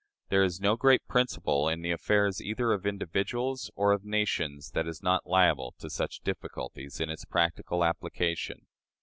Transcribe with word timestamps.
There 0.29 0.41
is 0.41 0.59
no 0.59 0.77
great 0.77 1.05
principle 1.07 1.69
in 1.69 1.83
the 1.83 1.91
affairs 1.91 2.41
either 2.41 2.71
of 2.73 2.87
individuals 2.87 3.69
or 3.75 3.91
of 3.93 4.03
nations 4.03 4.71
that 4.71 4.87
is 4.87 5.03
not 5.03 5.27
liable 5.27 5.75
to 5.77 5.91
such 5.91 6.21
difficulties 6.21 6.99
in 6.99 7.11
its 7.11 7.23
practical 7.23 7.83
application. 7.85 8.65